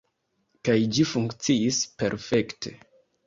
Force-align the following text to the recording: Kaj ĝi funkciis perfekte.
Kaj 0.69 0.77
ĝi 0.97 1.05
funkciis 1.09 1.83
perfekte. 2.01 2.73